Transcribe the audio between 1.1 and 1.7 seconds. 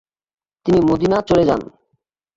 চলে যান।